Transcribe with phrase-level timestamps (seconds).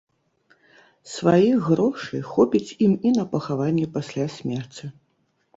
[1.15, 4.85] Сваіх грошай хопіць ім і на пахаванне пасля смерці.